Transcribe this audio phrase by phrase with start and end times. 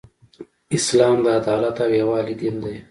[0.77, 2.77] اسلام د عدالت او یووالی دین دی.